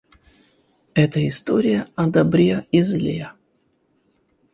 Эта 0.95 1.27
история 1.27 1.85
о 1.95 2.07
добре 2.09 2.65
и 2.71 2.81
зле 2.81 3.33